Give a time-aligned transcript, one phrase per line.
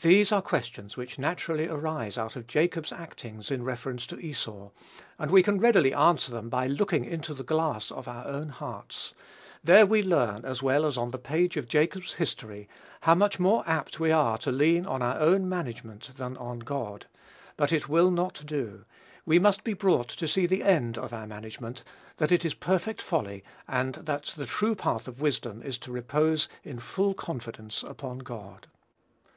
[0.00, 4.70] These are questions which naturally arise out of Jacob's actings in reference to Esau,
[5.20, 9.14] and we can readily answer them by looking into the glass of our own hearts.
[9.62, 12.68] There we learn, as well as on the page of Jacob's history,
[13.02, 17.06] how much more apt we are to lean on our own management than on God;
[17.56, 18.84] but it will not do;
[19.24, 21.84] we must be brought to see the end of our management,
[22.16, 26.48] that it is perfect folly, and that the true path of wisdom is to repose
[26.64, 28.66] in full confidence upon God.